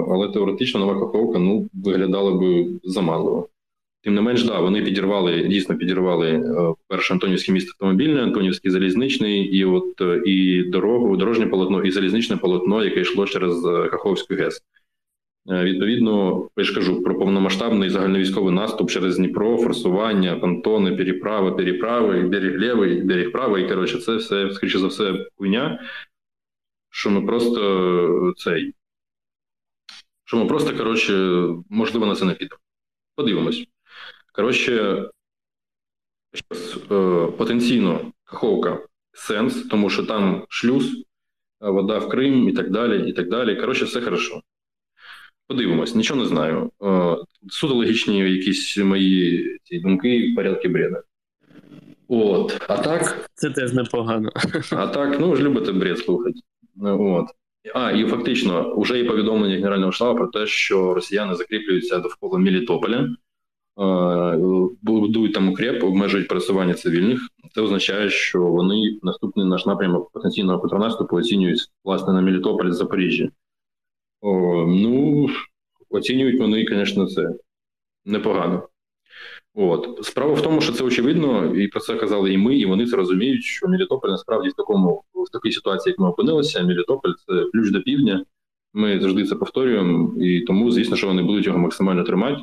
[0.08, 3.48] але теоретично нова Каховка ну, виглядала би заманливо.
[4.02, 9.40] Тим не менш, да, вони підірвали, дійсно підірвали е, перше Антонівське місто автомобільне, Антонівський залізничний,
[9.40, 14.62] і от е, і дорогу, дорожнє полотно, і залізничне полотно, яке йшло через Каховську ГЕС.
[15.46, 22.58] Відповідно, я ж кажу про повномасштабний загальновійськовий наступ через Дніпро, форсування, понтони, переправи, переправи, берег
[22.58, 23.68] лівий, берег правий.
[23.68, 25.78] Коротше, це все, скоріше за все, хуйня
[26.92, 28.74] що ми просто цей.
[30.24, 31.12] Що ми просто, коротше,
[31.70, 32.58] можливо, на це не підемо.
[33.16, 33.66] Подивимось.
[34.32, 35.04] Коротше,
[36.92, 41.04] е, потенційно Каховка сенс, тому що там шлюз,
[41.60, 43.10] вода в Крим і так далі.
[43.10, 43.56] і так далі.
[43.56, 44.42] Коротше, все хорошо.
[45.46, 46.70] Подивимось, нічого не знаю.
[46.82, 47.16] Е,
[47.50, 51.02] суто логічні якісь мої ці думки, порядки бреда.
[52.08, 52.66] От.
[52.68, 53.30] А так.
[53.34, 54.32] Це теж непогано.
[54.70, 56.40] А так, ну ви ж любите бред слухати.
[56.80, 57.26] От.
[57.74, 63.08] А, і фактично вже є повідомлення Генерального штабу про те, що росіяни закріплюються довкола Мілітополя,
[64.82, 67.20] будують там укреп, обмежують пересування цивільних.
[67.54, 73.28] Це означає, що вони наступний наш напрямок потенційного контрнаступу оцінюють власне на Мілітополь з Запоріжжя.
[74.66, 75.28] Ну,
[75.90, 77.34] оцінюють вони, звісно, це
[78.04, 78.68] непогано.
[79.54, 82.86] От справа в тому, що це очевидно, і про це казали і ми, і вони
[82.86, 87.44] це розуміють, що Мелітополь насправді в такому в такій ситуації, як ми опинилися, Мелітополь це
[87.52, 88.24] ключ до півдня.
[88.74, 92.42] Ми завжди це повторюємо, і тому, звісно, що вони будуть його максимально тримати.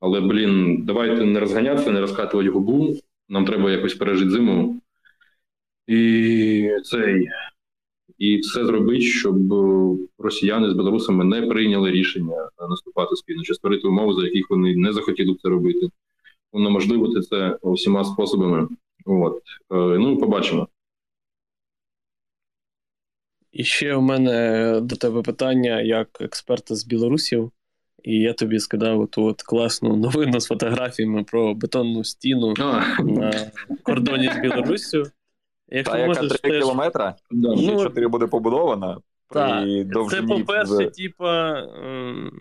[0.00, 2.96] Але, блін, давайте не розганятися, не розкатувати губу.
[3.28, 4.80] Нам треба якось пережити зиму.
[5.86, 7.28] І цей,
[8.18, 9.36] і все зробити, щоб
[10.18, 14.92] росіяни з білорусами не прийняли рішення наступати спільно, чи створити умови, за яких вони не
[14.92, 15.88] захотіли б це робити
[16.52, 18.68] унеможливити це усіма способами.
[19.06, 19.42] От.
[19.70, 20.68] Е, ну, побачимо.
[23.52, 27.52] І ще у мене до тебе питання як експерта з Білорусів,
[28.02, 33.02] і я тобі скидав ту от класну новину з фотографіями про бетонну стіну а.
[33.02, 33.50] на
[33.82, 35.04] кордоні з Білоруссю.
[35.68, 36.60] Якщо Та, яка 3 теж...
[36.60, 38.98] кілометра, ну, 4 буде побудована,
[39.32, 39.68] так,
[40.10, 42.32] Це, по-перше, типа, ем,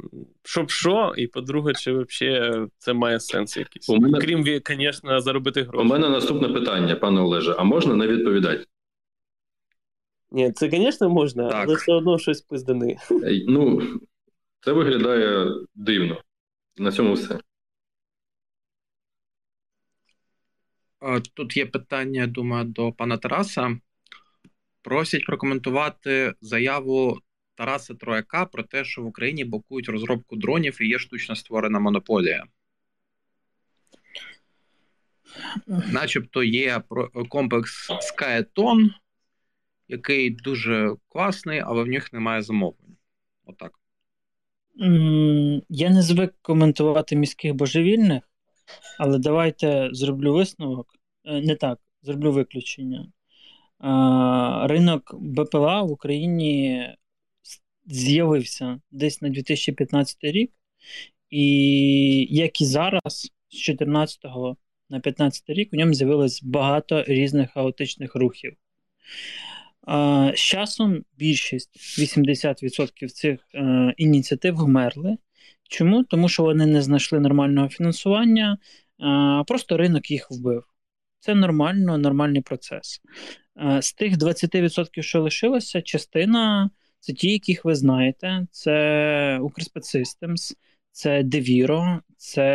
[0.44, 3.90] щоб що, і по-друге, чи взагалі це має сенс якийсь.
[3.90, 4.20] У мене...
[4.20, 5.86] Крім, звісно, заробити гроші.
[5.86, 8.66] У мене наступне питання, пане Олеже, а можна не відповідати?
[10.32, 11.64] Ні, це, звісно, можна, так.
[11.68, 12.98] але все одно щось пиздани.
[13.48, 13.82] Ну,
[14.60, 16.22] це виглядає дивно.
[16.78, 17.40] На цьому все.
[21.34, 23.78] Тут є питання, думаю, до пана Тараса.
[24.82, 27.20] Просять прокоментувати заяву
[27.56, 32.46] Тараса Трояка про те, що в Україні блокують розробку дронів і є штучно створена монополія.
[35.92, 36.82] Начебто є
[37.30, 38.90] комплекс Skyton,
[39.88, 42.98] який дуже класний, але в них немає замовлень.
[43.46, 43.72] Отак.
[45.70, 48.24] Я не звик коментувати міських божевільних,
[49.00, 50.96] але давайте зроблю висновок.
[51.26, 53.12] Е, не так, зроблю виключення.
[54.64, 56.88] Ринок БПЛА в Україні
[57.86, 60.52] з'явився десь на 2015 рік,
[61.30, 61.48] і
[62.30, 64.24] як і зараз, з 2014
[64.90, 68.56] на 2015 рік, у ньому з'явилось багато різних хаотичних рухів.
[70.34, 75.18] З часом більшість 80% цих е, ініціатив вмерли.
[75.70, 76.04] Чому?
[76.04, 78.58] Тому що вони не знайшли нормального фінансування,
[79.48, 80.64] просто ринок їх вбив.
[81.20, 83.02] Це нормально, нормальний процес.
[83.82, 90.56] З тих 20%, що лишилося, частина це ті, яких ви знаєте: це Укрспецсистемс,
[90.92, 92.46] це Deviro, це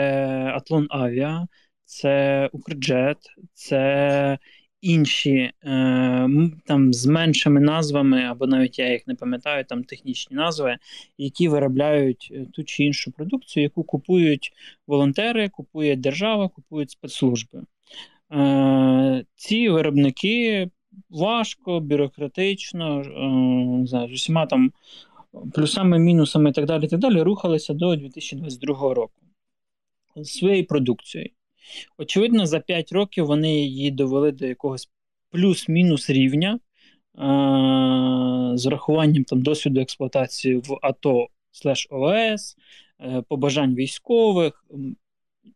[0.54, 1.46] Атлон Авіа,
[1.84, 3.18] це Укрджет,
[3.52, 4.38] це
[4.80, 5.52] інші е,
[6.66, 10.76] там з меншими назвами, або навіть я їх не пам'ятаю, там технічні назви,
[11.18, 14.52] які виробляють е, ту чи іншу продукцію, яку купують
[14.86, 17.62] волонтери, купує держава, купують спецслужби.
[18.32, 20.70] Е, Ці виробники
[21.10, 23.28] важко, бюрократично, е,
[23.80, 24.72] не знаю, з усіма там
[25.54, 29.22] плюсами, мінусами і так далі, і так далі, рухалися до 2022 року
[30.16, 31.30] з своєю продукцією.
[31.98, 34.88] Очевидно, за 5 років вони її довели до якогось
[35.30, 36.58] плюс-мінус рівня
[38.54, 42.56] з рахуванням там, досвіду експлуатації в АТО слеш ОС,
[43.00, 44.64] е, побажань військових,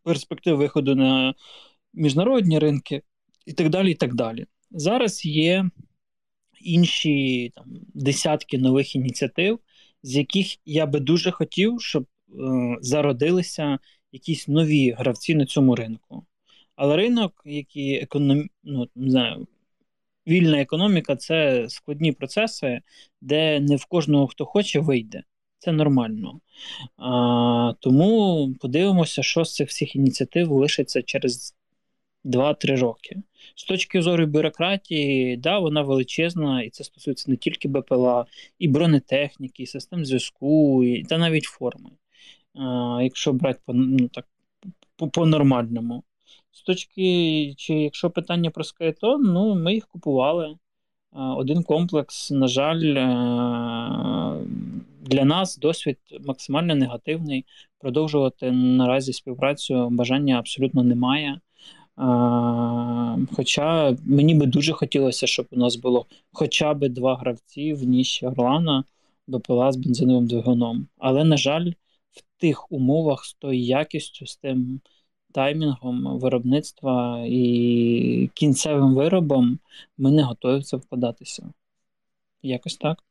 [0.03, 1.33] перспектив виходу на
[1.93, 3.01] міжнародні ринки
[3.45, 3.91] і так далі.
[3.91, 4.45] і так далі.
[4.71, 5.69] Зараз є
[6.61, 9.59] інші там, десятки нових ініціатив,
[10.03, 13.79] з яких я би дуже хотів, щоб е, зародилися
[14.11, 16.25] якісь нові гравці на цьому ринку.
[16.75, 18.49] Але ринок, який економ...
[18.63, 19.47] ну, не знаю,
[20.27, 22.81] вільна економіка це складні процеси,
[23.21, 25.23] де не в кожного, хто хоче, вийде.
[25.59, 26.39] Це нормально.
[26.97, 31.55] А, Тому подивимося, що з цих всіх ініціатив лишиться через
[32.25, 33.17] 2-3 роки.
[33.55, 38.25] З точки зору бюрократії, да, вона величезна, і це стосується не тільки БПЛА,
[38.59, 41.89] і бронетехніки, і систем зв'язку, і, та навіть форми
[43.01, 44.25] якщо брати по ну, так,
[44.95, 46.03] по, по нормальному.
[46.51, 50.55] З точки, чи якщо питання про скайтон, ну ми їх купували.
[51.13, 53.05] Один комплекс, на жаль, е,
[55.01, 57.45] для нас досвід максимально негативний.
[57.79, 61.39] Продовжувати наразі співпрацю бажання абсолютно немає.
[63.35, 68.25] Хоча мені би дуже хотілося, щоб у нас було хоча б два гравці в ніші
[68.25, 68.83] Орлана
[69.27, 70.87] БПЛА з бензиновим двигуном.
[70.97, 71.71] Але, на жаль,
[72.11, 74.81] в тих умовах з тою якістю, з тим
[75.31, 79.59] таймінгом виробництва і кінцевим виробом
[79.97, 81.53] ми не готові в це вкладатися.
[82.43, 83.03] Якось так.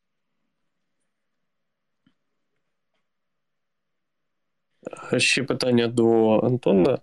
[5.19, 6.99] Ще питання до Антона.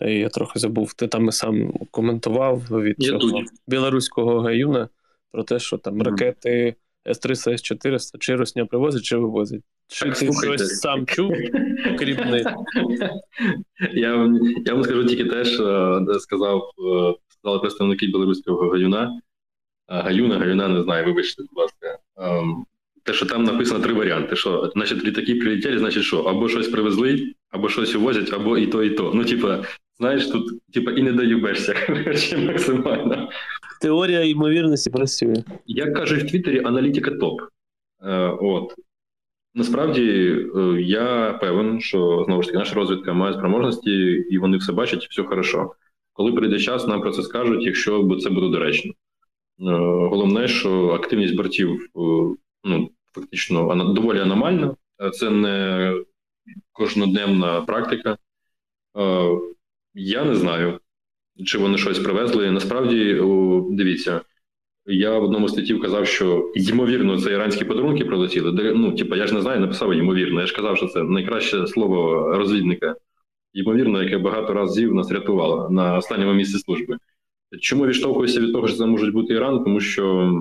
[0.00, 4.88] Я трохи забув, ти там і сам коментував від цього білоруського гаюна
[5.32, 6.74] про те, що там ракети
[7.06, 9.62] С-300, С-400 чи Росня привозить, чи вивозить.
[9.86, 10.56] Чи ти слухайте.
[10.56, 11.32] щось сам чув,
[11.98, 12.16] крім
[13.92, 14.34] Я
[14.64, 19.20] я вам скажу тільки те, що сказав, е, сказали представники білоруського гаюна.
[19.88, 21.98] Гаюна, гаюна, не знаю, вибачте, будь ласка.
[22.16, 22.66] Ем,
[23.02, 24.36] те, що там написано три варіанти.
[24.36, 28.82] Що, значить, літаки прилетіли, значить, що або щось привезли, або щось увозять, або і то,
[28.82, 29.12] і то.
[29.14, 29.64] Ну, типа,
[29.98, 31.74] знаєш, тут типа і не доюбешся
[32.46, 33.28] максимально.
[33.80, 35.44] Теорія ймовірності працює.
[35.66, 37.40] Як кажуть в Твіттері, аналітика топ.
[38.02, 38.74] Е, от.
[39.54, 40.02] Насправді
[40.56, 43.90] е, я певен, що знову ж таки наша розвідка має спроможності,
[44.30, 45.72] і вони все бачать, все хорошо.
[46.12, 48.92] Коли прийде час, нам про це скажуть, якщо це буде доречно.
[48.92, 48.94] Е,
[50.10, 51.88] головне, що активність бортів е,
[52.64, 54.74] ну, фактично доволі аномальна,
[55.12, 55.94] це не
[56.72, 58.16] кожноденна практика.
[60.00, 60.80] Я не знаю,
[61.44, 62.50] чи вони щось привезли.
[62.50, 63.22] Насправді,
[63.70, 64.20] дивіться,
[64.86, 68.72] я в одному статті казав, що ймовірно це іранські подарунки прилетіли.
[68.74, 70.40] Ну, типу, я ж не знаю, написав ймовірно.
[70.40, 72.96] Я ж казав, що це найкраще слово розвідника.
[73.52, 76.96] Ймовірно, яке багато разів нас рятувало на останньому місці служби.
[77.60, 79.64] Чому відштовхуюся від того, що це може бути Іран?
[79.64, 80.32] Тому що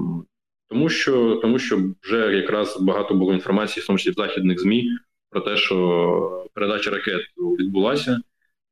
[0.69, 4.89] тому що, тому що вже якраз багато було інформації, в тому числі в західних ЗМІ,
[5.29, 7.21] про те, що передача ракет
[7.59, 8.21] відбулася.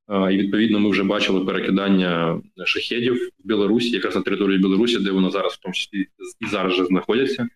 [0.09, 5.29] І відповідно ми вже бачили перекидання шахедів в Білорусі, якраз на території Білорусі, де воно
[5.29, 6.07] зараз, в тому числі
[6.39, 7.47] і зараз же знаходяться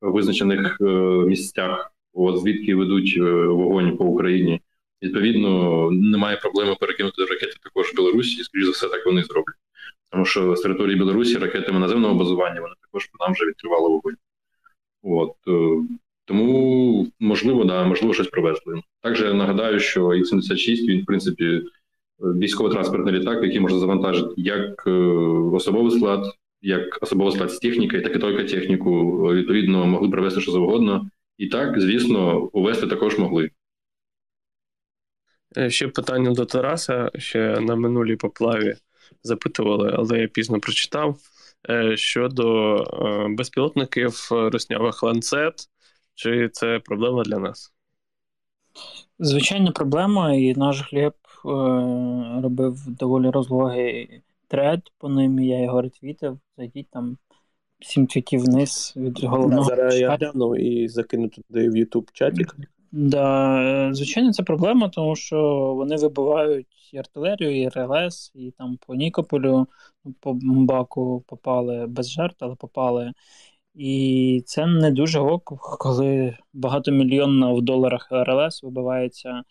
[0.00, 0.84] в визначених е,
[1.26, 4.60] місцях, от звідки ведуть е, вогонь по Україні.
[5.02, 9.56] Відповідно, немає проблеми перекинути ракети також в Білорусі, і скоріш за все, так вони зроблять.
[10.10, 14.16] Тому що з території Білорусі ракетами наземного базування вони також нам вже відкривали вогонь.
[15.02, 15.86] От е,
[16.24, 18.80] Тому, можливо, да, можливо, щось привезли.
[19.02, 21.62] Також я нагадаю, що Х-76, він, в принципі,
[22.20, 24.90] військово-транспортний літак, який може завантажити як е,
[25.52, 26.26] особовий склад,
[26.62, 29.16] як особовий склад з технікою, так і тільки техніку.
[29.32, 31.10] Відповідно, могли привезти що завгодно.
[31.38, 33.50] І так, звісно, увести також могли.
[35.56, 37.10] Е, ще питання до Тараса.
[37.18, 38.74] Ще на минулій поплаві
[39.22, 41.18] запитували, але я пізно прочитав.
[41.70, 42.76] Е, щодо
[43.28, 45.54] безпілотників руснявих ланцет,
[46.14, 47.74] чи це проблема для нас?
[49.18, 51.23] Звичайна проблема, і наш Глеб е,
[52.42, 56.38] робив доволі розлогий тред по ним, я його ретвітив.
[56.56, 57.16] Зайдіть там
[57.80, 59.64] сім твітів вниз від головного.
[59.64, 62.56] Зараз я гляну і закину туди в YouTube чатик.
[62.92, 65.36] Да, Звичайно, це проблема, тому що
[65.76, 69.66] вони вибивають і артилерію, і РЛС, і там по Нікополю,
[70.20, 73.12] по Баку попали без жертв, але попали.
[73.74, 75.44] І це не дуже ок,
[75.78, 79.42] коли багатомільйонна в доларах РЛС вибивається е,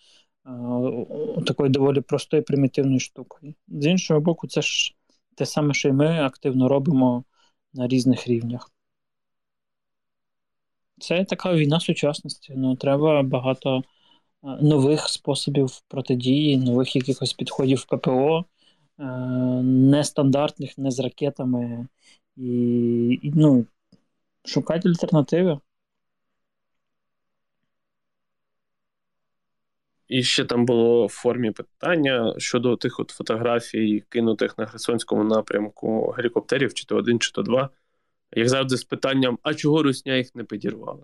[1.46, 3.54] такою доволі простою примітивною штукою.
[3.68, 4.96] З іншого боку, це ж
[5.36, 7.24] те саме, що і ми активно робимо
[7.74, 8.72] на різних рівнях.
[11.00, 12.54] Це така війна сучасності.
[12.56, 13.84] Ну, Треба багато е,
[14.62, 18.46] нових способів протидії, нових якихось підходів ППО,
[19.00, 19.04] е,
[19.64, 21.88] нестандартних, не з ракетами.
[22.38, 22.50] І,
[23.24, 23.66] і ну,
[24.46, 25.60] Шукати альтернативи.
[30.14, 36.14] І ще там було в формі питання щодо тих от фотографій, кинутих на Херсонському напрямку
[36.18, 37.70] гелікоптерів, чи то один, чи то два.
[38.36, 41.04] Як завжди, з питанням: а чого русня їх не підірвала?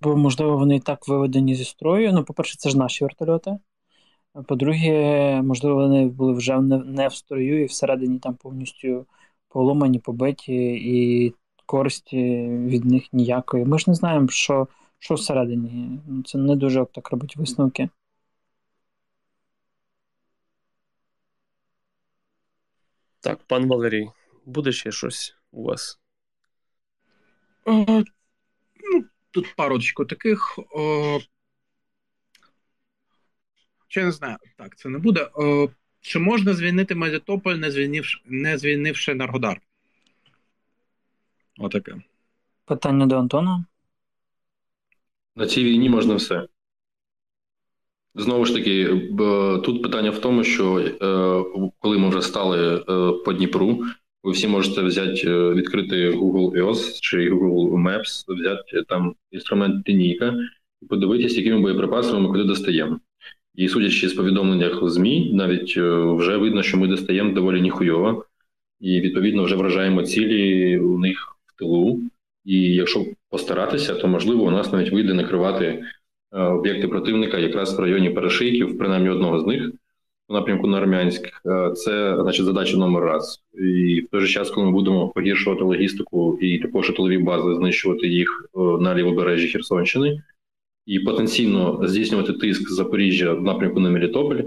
[0.00, 2.12] Бо, можливо, вони і так виведені зі строю.
[2.12, 3.58] Ну, по-перше, це ж наші вертольоти.
[4.48, 9.06] По-друге, можливо, вони були вже не в строю і всередині там повністю
[9.48, 11.34] поломані, побиті, і
[11.66, 13.64] користі від них ніякої.
[13.64, 14.66] Ми ж не знаємо, що
[15.02, 16.00] що всередині.
[16.06, 17.88] Ну, це не дуже так робить висновки.
[23.20, 24.08] Так, пан Валерій,
[24.46, 26.00] буде ще щось у вас?
[27.64, 27.84] О,
[28.76, 30.58] ну, Тут парочку таких.
[30.70, 31.18] О,
[33.88, 35.30] Ще не знаю, так, це не буде.
[35.34, 35.68] О,
[36.00, 39.60] чи можна звільнити Мелітополь, не звільнивши, не звільнивши Наргодар?
[41.58, 42.02] Отаке.
[42.64, 43.64] Питання до Антона.
[45.36, 46.46] На цій війні можна все.
[48.14, 48.86] Знову ж таки,
[49.64, 50.94] тут питання в тому, що е,
[51.78, 52.82] коли ми вже стали е,
[53.24, 53.84] по Дніпру,
[54.22, 60.34] ви всі можете взяти, е, відкрити Google EOS чи Google Maps, взяти там інструмент лінійка
[60.82, 63.00] і подивитися, якими боєприпасами ми куди достаємо.
[63.54, 65.76] І судячи з повідомленнях в ЗМІ, навіть
[66.16, 68.24] вже видно, що ми достаємо доволі ніхуйово,
[68.80, 72.00] і відповідно вже вражаємо цілі у них в тилу.
[72.44, 75.84] І якщо постаратися, то можливо у нас навіть вийде накривати
[76.32, 79.70] е, об'єкти противника якраз в районі Перешийків, принаймні одного з них,
[80.28, 81.28] у напрямку на Армянськ.
[81.46, 83.42] Е, це значить задача номер раз.
[83.54, 88.08] І в той же час, коли ми будемо погіршувати логістику і також тилові бази, знищувати
[88.08, 88.50] їх
[88.80, 90.22] на лівобережжі Херсонщини
[90.86, 94.40] і потенційно здійснювати тиск з Запоріжжя в напрямку на Мелітополь,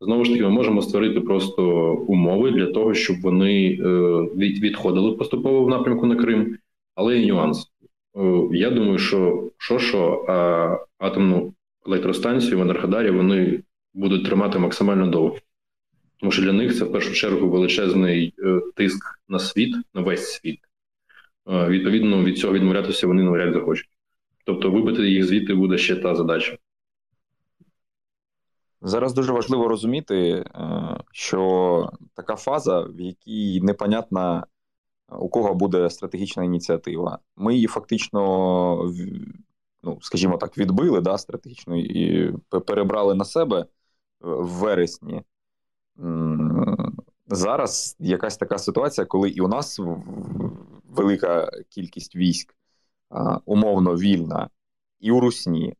[0.00, 3.78] знову ж таки, ми можемо створити просто умови для того, щоб вони е,
[4.36, 6.58] відходили поступово в напрямку на Крим,
[6.94, 7.66] але є нюанс.
[8.16, 11.54] Е, я думаю, що що, що а атомну
[11.86, 13.62] електростанцію в Енергодарі вони
[13.94, 15.38] будуть тримати максимально довго.
[16.20, 20.32] Тому що для них це в першу чергу величезний е, тиск на світ, на весь
[20.32, 20.58] світ.
[21.46, 23.88] Відповідно, від цього відмовлятися вони навряд захочуть.
[24.44, 26.58] Тобто вибити їх звідти буде ще та задача.
[28.84, 30.44] Зараз дуже важливо розуміти, е,
[31.12, 34.46] що така фаза, в якій непонятна,
[35.18, 37.18] у кого буде стратегічна ініціатива.
[37.36, 38.92] Ми її фактично,
[39.82, 42.32] ну, скажімо так, відбили да, стратегічно і
[42.66, 43.66] перебрали на себе
[44.20, 45.22] в вересні.
[47.26, 49.80] Зараз якась така ситуація, коли і у нас
[50.88, 52.54] велика кількість військ
[53.44, 54.48] умовно вільна
[55.00, 55.74] і у Русні.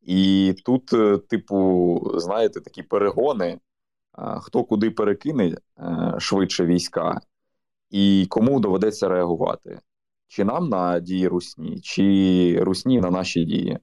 [0.00, 3.60] І тут, е, типу, знаєте, такі перегони,
[4.40, 7.20] хто куди перекине е, швидше війська,
[7.90, 9.78] і кому доведеться реагувати.
[10.28, 13.78] Чи нам на дії Русні, чи Русні на наші дії.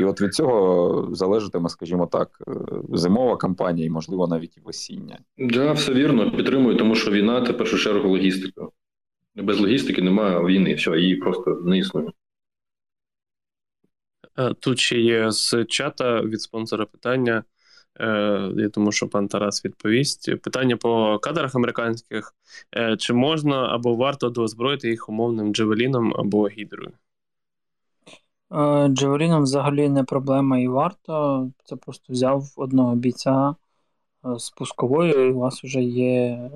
[0.00, 2.52] І от від цього залежатиме, скажімо так, е,
[2.92, 5.18] зимова кампанія і, можливо, навіть і весіння.
[5.38, 8.68] Да, все вірно, підтримую, тому що війна це в першу чергу логістика.
[9.34, 12.08] Без логістики немає війни, все, її просто не існує.
[14.38, 17.44] Е, тут ще є з чата від спонсора питання.
[18.00, 18.06] Е,
[18.56, 20.42] я думаю, що пан Тарас відповість.
[20.42, 22.34] Питання по кадрах американських:
[22.76, 26.92] е, чи можна або варто доозброїти їх умовним джевеліном або гідрою?
[28.88, 31.48] Джавеліном взагалі не проблема і варто.
[31.64, 33.54] Це просто взяв одного бійця
[34.24, 36.50] з пусковою, і у вас вже є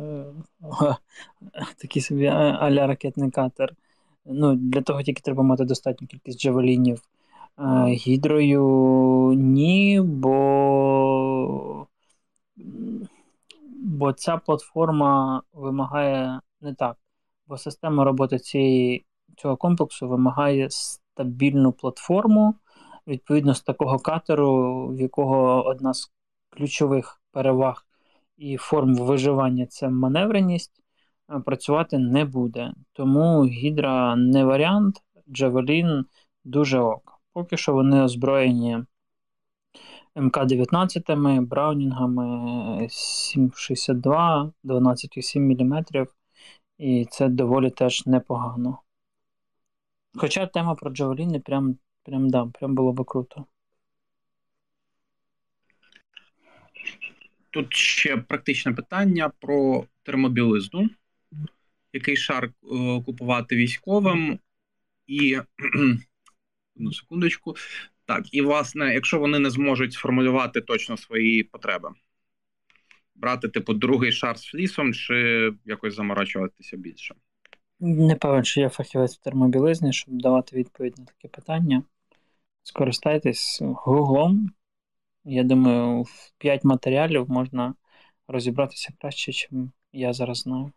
[1.79, 3.75] такий собі аля ракетний катер.
[4.25, 7.03] Ну, Для того тільки треба мати достатню кількість джавелінів.
[7.89, 8.63] Гідрою
[9.37, 11.87] ні, бо
[13.85, 16.97] бо ця платформа вимагає не так,
[17.47, 19.05] бо система роботи цієї,
[19.37, 22.55] цього комплексу вимагає стабільну платформу,
[23.07, 26.13] відповідно з такого катеру, в якого одна з
[26.51, 27.87] ключових переваг
[28.37, 30.83] і форм виживання це маневреність,
[31.45, 32.73] працювати не буде.
[32.93, 36.05] Тому гідра не варіант, Джавелін
[36.45, 37.12] дуже ок.
[37.33, 38.85] Поки що вони озброєні
[40.17, 42.23] МК-19, Браунінгами
[42.83, 46.07] 7,62, 12,7 мм,
[46.79, 48.79] і це доволі теж непогано.
[50.15, 53.47] Хоча тема про Джавеліни прям прям, да, прям було би круто.
[57.51, 60.91] Тут ще практичне питання про термобілизну.
[61.93, 62.53] Який шар е,
[63.07, 64.39] купувати військовим,
[65.07, 65.39] і
[66.77, 67.55] одну секундочку.
[68.05, 71.91] Так, і власне, якщо вони не зможуть сформулювати точно свої потреби,
[73.15, 77.15] брати, типу, другий шар з флісом, чи якось заморачуватися більше?
[77.81, 81.83] Не певен, що я фахівець в термобілизні, щоб давати відповідь на таке питання.
[82.63, 84.51] Скористайтесь гуглом.
[85.25, 87.75] Я думаю, в 5 матеріалів можна
[88.29, 90.73] розібратися краще, ніж я зараз знаю.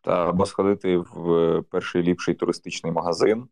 [0.00, 3.48] Та або сходити в перший ліпший туристичний магазин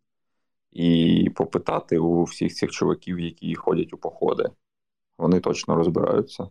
[0.72, 4.50] і попитати у всіх цих чуваків, які ходять у походи.
[5.18, 6.48] Вони точно розбираються.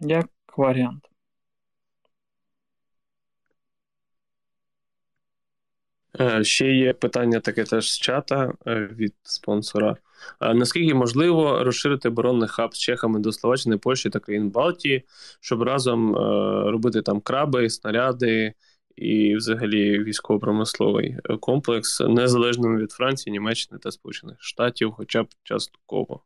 [0.00, 1.08] Як варіант.
[6.20, 9.96] Е, ще є питання таке теж з чата е, від спонсора.
[10.40, 15.04] Е, наскільки можливо розширити оборонний хаб з Чехами до Словаччини, Польщі та країн Балтії,
[15.40, 16.16] щоб разом
[16.66, 18.54] робити там краби, снаряди
[18.96, 26.20] і взагалі військово-промисловий комплекс незалежним від Франції, Німеччини та Сполучених Штатів, хоча б частково?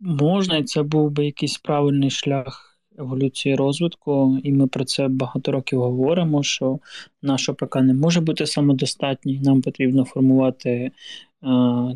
[0.00, 5.52] Можна, і це був би якийсь правильний шлях еволюції розвитку, і ми про це багато
[5.52, 6.78] років говоримо, що
[7.22, 10.90] наш ОПК не може бути самодостатній, нам потрібно формувати е,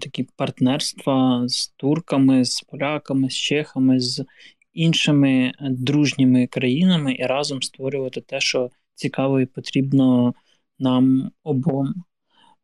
[0.00, 4.24] такі партнерства з турками, з поляками, з чехами, з
[4.72, 10.34] іншими дружніми країнами і разом створювати те, що цікаво і потрібно
[10.78, 11.94] нам обом.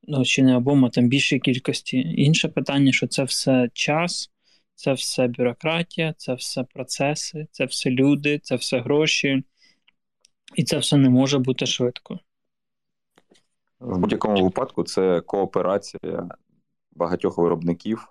[0.03, 1.99] Ну, чи не обом, а там більшій кількості.
[1.99, 4.31] Інше питання, що це все час,
[4.75, 9.43] це все бюрократія, це все процеси, це все люди, це все гроші,
[10.55, 12.21] і це все не може бути швидко.
[13.81, 16.29] В будь-якому випадку це кооперація
[16.93, 18.09] багатьох виробників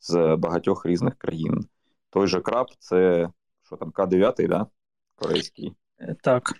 [0.00, 1.66] з багатьох різних країн.
[2.10, 3.28] Той же краб це
[3.62, 4.66] що там, К9, да?
[5.14, 5.72] Корейський.
[6.00, 6.52] Е, так.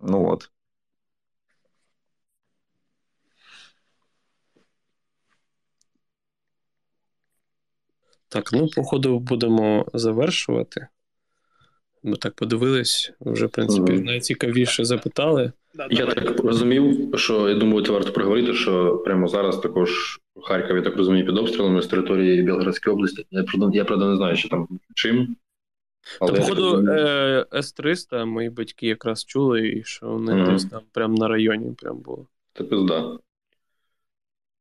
[0.00, 0.50] Ну от.
[8.28, 10.86] Так, ну, походу, будемо завершувати.
[12.02, 14.04] Ми так подивились, вже, в принципі, mm-hmm.
[14.04, 15.52] найцікавіше запитали.
[15.90, 20.82] Я так розумів, що я думаю, це варто проговорити, що прямо зараз також у Харкові,
[20.82, 23.26] так розумію, під обстрілами з території Білгородської області.
[23.30, 25.36] Я я правда не знаю, що там чим.
[26.20, 30.52] Але Та, походу, е- С-300 мої батьки якраз чули, і що вони mm-hmm.
[30.52, 32.26] десь там прямо на районі прям було.
[32.54, 33.18] Це пизда.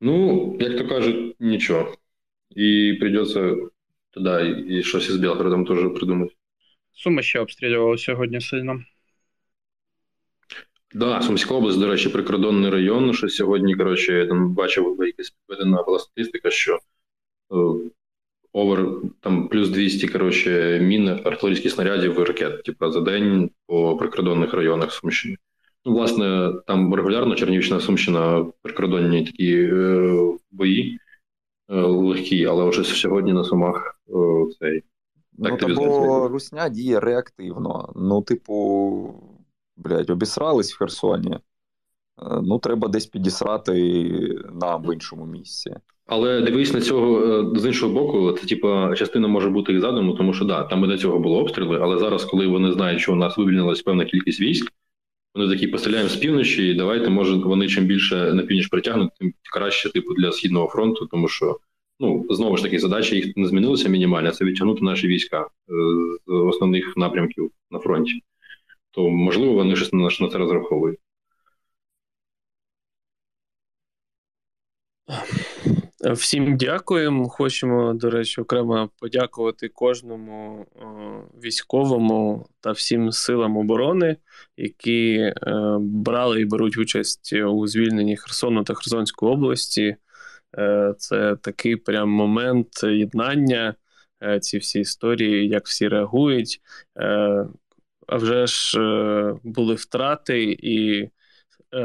[0.02, 1.96] Ну, як то кажуть, нічого.
[2.58, 3.56] И придется
[4.12, 6.36] туда і щось із Білгородом теж придумати.
[6.94, 8.84] Суми ще обстрілювали сьогодні сильно.
[10.48, 13.14] Так, да, Сумська область, до речі, прикордонний район.
[13.14, 16.80] Що сьогодні, коротше, я там бачив, якась підведена була статистика, що
[17.52, 17.56] е,
[18.54, 18.88] овер
[19.20, 24.92] там плюс 200 коротше, мін артилерійських снарядів і ракет, типу, за день по прикордонних районах
[24.92, 25.38] Сумщини.
[25.86, 30.18] Ну, власне, там регулярно Чернівщина, Сумщина, прикордонні такі е,
[30.52, 31.00] бої.
[31.70, 34.14] Е, легкий, але вже сьогодні на сумах е,
[34.60, 34.84] цей.
[35.38, 37.94] Ну, бо Русня діє реактивно.
[37.96, 39.14] Ну, типу,
[39.78, 41.34] блядь, обісрались в Херсоні.
[41.34, 41.40] Е,
[42.44, 43.74] ну, треба десь підісрати
[44.54, 45.76] нам в іншому місці.
[46.12, 50.34] Але дивись на цього з іншого боку, це типа частина може бути їх задуму, тому
[50.34, 53.16] що да, там і до цього було обстріли, але зараз, коли вони знають, що у
[53.16, 54.74] нас вивільнилась певна кількість військ,
[55.36, 59.34] вони такі постріляємо з півночі, і давайте, може, вони чим більше на північ притягнуть, тим
[59.54, 61.60] краще, типу, для східного фронту, тому що
[62.00, 65.48] ну знову ж таки задача їх не змінилася мінімально, це відтягнути наші війська е,
[66.28, 68.24] з основних напрямків на фронті.
[68.92, 71.00] То можливо, вони щось на це розраховують.
[76.00, 77.30] Всім дякуємо.
[77.30, 80.86] Хочемо, до речі, окремо подякувати кожному о,
[81.44, 84.18] військовому та всім силам оборони,
[84.58, 85.34] які е,
[85.80, 89.96] брали і беруть участь у звільненні Херсону та Херсонської області.
[90.58, 93.76] Е, Це такий прям момент єднання.
[94.24, 96.62] Е, ці всі історії, як всі реагують.
[96.98, 97.48] Е,
[98.08, 101.12] а вже ж е, були втрати, і е,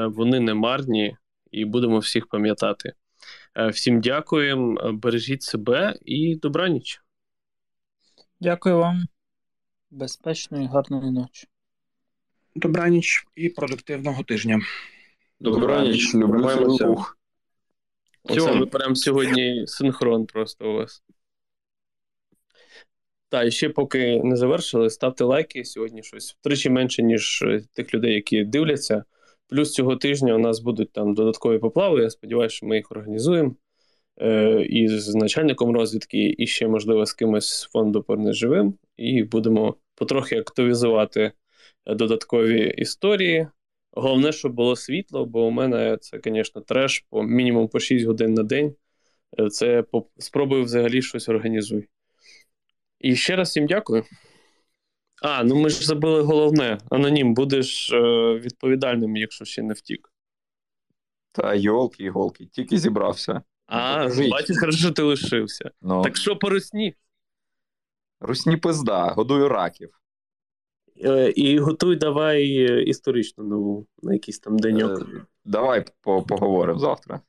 [0.06, 1.16] вони не марні,
[1.50, 2.92] і будемо всіх пам'ятати.
[3.56, 7.02] Е, всім дякуємо, бережіть себе і добраніч.
[8.40, 9.04] Дякую вам.
[9.90, 11.48] Безпечної, гарної ночі.
[12.54, 14.60] Добраніч і продуктивного тижня.
[15.40, 16.84] Добраніч, люблю тримаємося.
[16.84, 17.18] свій ух.
[18.24, 18.60] Оце Цьому.
[18.60, 21.02] ви прям сьогодні синхрон просто у вас.
[23.28, 25.64] Так, і ще поки не завершили, ставте лайки.
[25.64, 29.04] Сьогодні щось втричі менше, ніж е, тих людей, які дивляться.
[29.54, 32.02] Плюс цього тижня у нас будуть там додаткові поплави.
[32.02, 33.54] Я сподіваюся, що ми їх організуємо.
[34.20, 38.74] Е, і з начальником розвідки, і ще, можливо, з кимось з фонду «Порне живим.
[38.96, 41.32] І будемо потрохи активізувати
[41.86, 43.46] додаткові історії.
[43.92, 48.34] Головне, щоб було світло, бо у мене це, звісно, треш по мінімум по 6 годин
[48.34, 48.74] на день.
[49.38, 49.84] Е, Це
[50.18, 51.88] спробую взагалі щось організуй.
[53.00, 54.04] І ще раз всім дякую.
[55.22, 56.78] А, ну ми ж забули головне.
[56.90, 57.98] Анонім, будеш е,
[58.38, 60.12] відповідальним, якщо ще не втік.
[61.32, 63.42] Та йолки іголки тільки зібрався.
[63.66, 64.30] А, Покажіть.
[64.30, 65.70] бачиш, хорошо, ти лишився.
[65.82, 66.94] Ну, Так що по русні?
[68.20, 70.00] русні пизда, годую раків.
[71.04, 75.00] Е, і готуй давай е, історичну нову на якийсь там деньок.
[75.00, 75.04] Е,
[75.44, 77.20] Давай по- поговоримо завтра.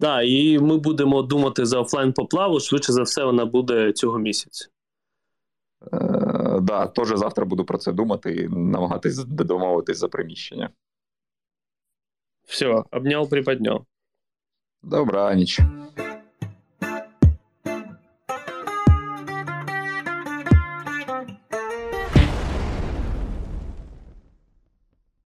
[0.00, 2.60] Так, і ми будемо думати за офлайн поплаву.
[2.60, 4.68] Швидше за все, вона буде цього місяця.
[5.92, 10.70] Е, да, теж завтра буду про це думати і намагатись домовитись за приміщення.
[12.46, 13.86] Все, обняв, приподняв.
[14.82, 15.60] Добраніч.